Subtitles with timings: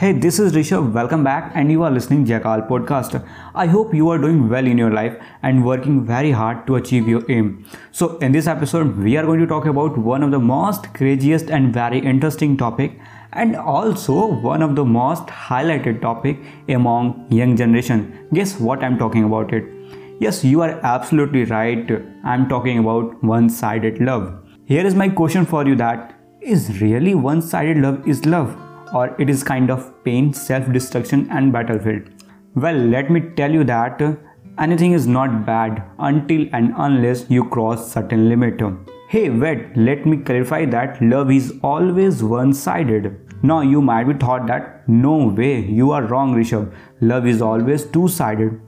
[0.00, 0.92] Hey, this is Rishabh.
[0.92, 3.22] Welcome back, and you are listening Zaikal podcast.
[3.54, 7.06] I hope you are doing well in your life and working very hard to achieve
[7.06, 7.66] your aim.
[7.92, 11.50] So, in this episode, we are going to talk about one of the most craziest
[11.50, 12.94] and very interesting topic,
[13.34, 16.38] and also one of the most highlighted topic
[16.78, 18.26] among young generation.
[18.32, 19.68] Guess what I'm talking about it?
[20.18, 21.92] Yes, you are absolutely right.
[22.24, 24.32] I'm talking about one-sided love.
[24.64, 28.58] Here is my question for you: that is really one-sided love is love?
[28.94, 32.02] Or it is kind of pain, self-destruction and battlefield.
[32.54, 34.02] Well, let me tell you that
[34.58, 38.60] anything is not bad until and unless you cross certain limit.
[39.08, 43.16] Hey, wait, let me clarify that love is always one-sided.
[43.42, 46.72] Now you might be thought that no way, you are wrong Rishabh.
[47.00, 48.60] Love is always two-sided.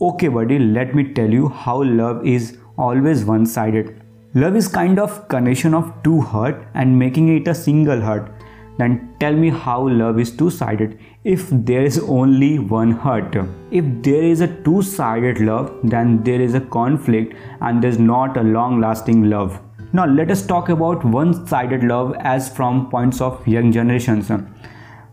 [0.00, 4.02] Okay buddy, let me tell you how love is always one-sided.
[4.34, 8.30] Love is kind of connection of two heart and making it a single heart
[8.78, 13.36] then tell me how love is two-sided if there is only one heart.
[13.70, 18.42] If there is a two-sided love, then there is a conflict and there's not a
[18.42, 19.60] long-lasting love.
[19.92, 24.30] Now let us talk about one-sided love as from points of young generations.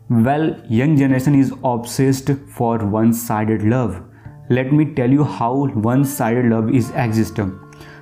[0.10, 4.04] Well, young generation is obsessed for one-sided love.
[4.50, 7.40] Let me tell you how one-sided love is exist.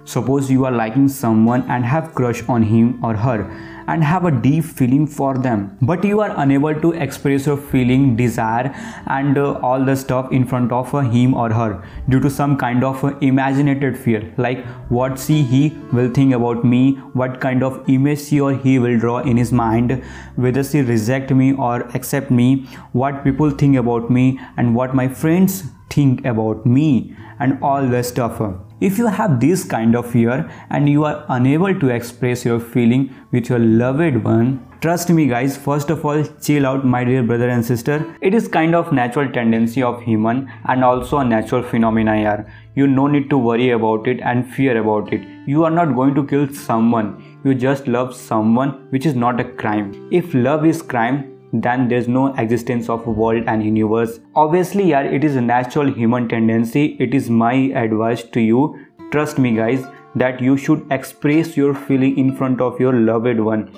[0.06, 3.50] Suppose you are liking someone and have crush on him or her
[3.88, 8.16] and have a deep feeling for them but you are unable to express your feeling
[8.16, 8.74] desire
[9.08, 12.58] and uh, all the stuff in front of uh, him or her due to some
[12.58, 14.34] kind of uh, imaginated fear.
[14.38, 18.80] Like what she he will think about me what kind of image she or he
[18.80, 20.04] will draw in his mind
[20.36, 25.08] whether she reject me or accept me what people think about me and what my
[25.08, 28.42] friends think about me and all the stuff
[28.82, 33.14] if you have this kind of fear and you are unable to express your feeling
[33.32, 37.50] with your loved one, trust me guys, first of all chill out my dear brother
[37.50, 38.16] and sister.
[38.22, 42.54] It is kind of natural tendency of human and also a natural phenomena here.
[42.76, 45.22] You no need to worry about it and fear about it.
[45.48, 47.24] You are not going to kill someone.
[47.46, 50.10] You just love someone which is not a crime.
[50.12, 54.20] If love is crime, then there's no existence of world and universe.
[54.36, 56.98] Obviously yeah it is a natural human tendency.
[57.00, 58.80] It is my advice to you.
[59.12, 63.72] Trust me guys that you should express your feeling in front of your loved one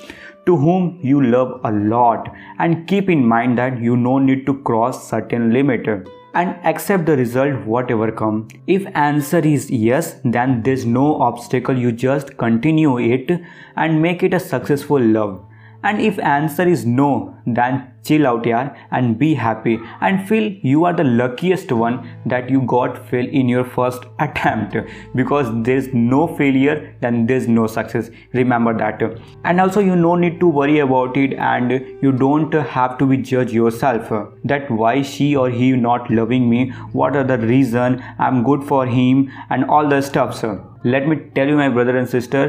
[0.46, 2.34] to whom you love a lot.
[2.60, 5.88] And keep in mind that you no need to cross certain limit.
[6.34, 8.48] And accept the result whatever come.
[8.68, 11.78] If answer is yes then there's no obstacle.
[11.78, 13.32] You just continue it
[13.76, 15.44] and make it a successful love
[15.86, 17.10] and if answer is no
[17.46, 17.76] then
[18.08, 19.80] chill out here and be happy.
[20.02, 24.78] And feel you are the luckiest one that you got fail in your first attempt.
[25.16, 28.10] Because there's no failure then there's no success.
[28.34, 29.02] Remember that.
[29.44, 31.72] And also you no need to worry about it and
[32.02, 34.12] you don't have to be judge yourself.
[34.44, 36.62] That why she or he not loving me
[37.00, 37.98] what are the reason
[38.28, 40.54] i'm good for him and all the stuff sir
[40.84, 42.44] let me tell you my brother and sister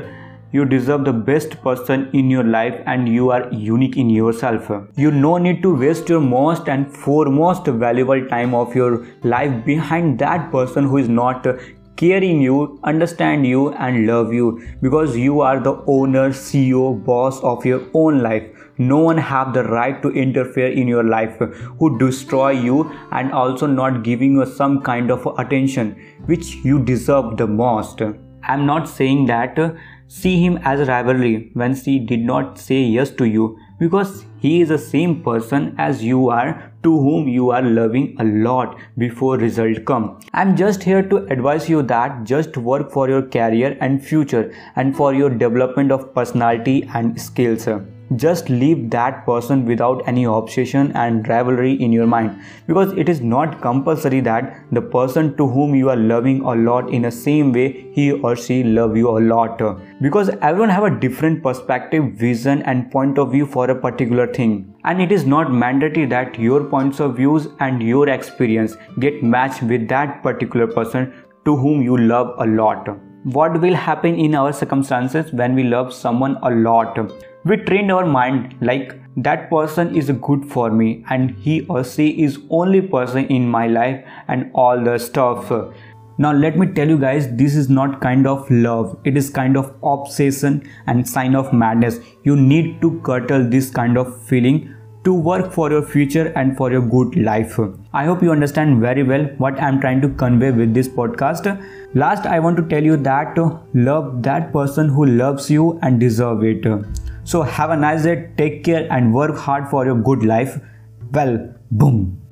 [0.52, 4.70] you deserve the best person in your life and you are unique in yourself.
[4.96, 10.18] You no need to waste your most and foremost valuable time of your life behind
[10.20, 11.46] that person who is not
[11.96, 17.64] caring you understand you and love you because you are the owner ceo boss of
[17.64, 18.44] your own life.
[18.78, 21.38] No one have the right to interfere in your life
[21.78, 25.96] who destroy you and also not giving you some kind of attention
[26.26, 28.02] which you deserve the most.
[28.42, 29.58] I'm not saying that
[30.08, 34.60] See him as a rivalry when she did not say yes to you because he
[34.60, 39.36] is the same person as you are to whom you are loving a lot before
[39.36, 40.20] result come.
[40.32, 44.96] I'm just here to advise you that just work for your career and future and
[44.96, 47.66] for your development of personality and skills
[48.14, 52.40] just leave that person without any obsession and rivalry in your mind.
[52.66, 56.90] Because it is not compulsory that the person to whom you are loving a lot
[56.90, 59.60] in the same way he or she love you a lot.
[60.00, 64.74] Because everyone have a different perspective vision and point of view for a particular thing.
[64.84, 69.62] And it is not mandatory that your points of views and your experience get matched
[69.62, 71.12] with that particular person
[71.44, 72.88] to whom you love a lot
[73.34, 76.96] what will happen in our circumstances when we love someone a lot?
[77.44, 82.22] We train our mind like that person is good for me and he or she
[82.22, 85.50] is only person in my life and all the stuff.
[86.18, 88.96] Now let me tell you guys this is not kind of love.
[89.02, 91.98] It is kind of obsession and sign of madness.
[92.22, 94.72] You need to curtail this kind of feeling
[95.06, 97.58] to work for your future and for your good life.
[97.92, 101.50] I hope you understand very well what I'm trying to convey with this podcast.
[101.94, 103.38] Last, I want to tell you that
[103.74, 106.66] love that person who loves you and deserve it.
[107.24, 110.58] So have a nice day, take care and work hard for your good life.
[111.16, 111.34] well
[111.70, 112.25] boom